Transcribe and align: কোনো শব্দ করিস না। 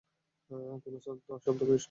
কোনো 0.83 0.97
শব্দ 0.99 1.59
করিস 1.59 1.67
না। 1.67 1.79